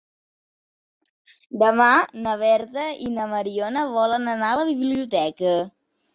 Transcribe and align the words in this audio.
Demà 1.63 1.89
na 2.23 2.33
Berta 2.45 2.87
i 3.09 3.13
na 3.19 3.29
Mariona 3.35 3.85
volen 3.93 4.35
anar 4.35 4.51
a 4.55 4.59
la 4.63 4.67
biblioteca. 4.73 5.55